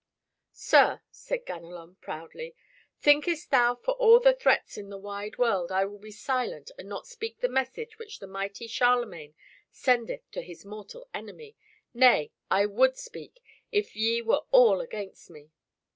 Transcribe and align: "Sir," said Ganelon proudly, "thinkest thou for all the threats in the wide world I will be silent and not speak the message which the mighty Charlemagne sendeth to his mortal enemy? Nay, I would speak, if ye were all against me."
"Sir," 0.55 1.01
said 1.11 1.45
Ganelon 1.45 1.97
proudly, 2.01 2.55
"thinkest 2.97 3.51
thou 3.51 3.75
for 3.75 3.91
all 3.93 4.19
the 4.19 4.33
threats 4.33 4.75
in 4.75 4.89
the 4.89 4.97
wide 4.97 5.37
world 5.37 5.71
I 5.71 5.85
will 5.85 5.99
be 5.99 6.09
silent 6.09 6.71
and 6.79 6.89
not 6.89 7.05
speak 7.05 7.37
the 7.39 7.47
message 7.47 7.99
which 7.99 8.17
the 8.17 8.25
mighty 8.25 8.65
Charlemagne 8.65 9.35
sendeth 9.69 10.21
to 10.31 10.41
his 10.41 10.65
mortal 10.65 11.07
enemy? 11.13 11.55
Nay, 11.93 12.31
I 12.49 12.65
would 12.65 12.97
speak, 12.97 13.43
if 13.71 13.95
ye 13.95 14.23
were 14.23 14.41
all 14.51 14.81
against 14.81 15.29
me." 15.29 15.51